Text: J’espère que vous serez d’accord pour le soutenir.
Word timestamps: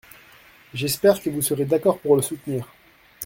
J’espère 0.73 1.21
que 1.21 1.29
vous 1.29 1.43
serez 1.43 1.65
d’accord 1.65 1.99
pour 1.99 2.15
le 2.15 2.23
soutenir. 2.23 2.67